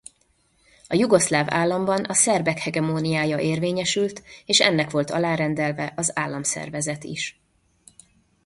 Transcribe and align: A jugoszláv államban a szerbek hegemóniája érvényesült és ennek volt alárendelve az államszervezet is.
A 0.87 0.95
jugoszláv 0.95 1.45
államban 1.49 2.03
a 2.03 2.13
szerbek 2.13 2.59
hegemóniája 2.59 3.37
érvényesült 3.39 4.23
és 4.45 4.59
ennek 4.59 4.91
volt 4.91 5.11
alárendelve 5.11 5.93
az 5.95 6.17
államszervezet 6.17 7.03
is. 7.03 7.41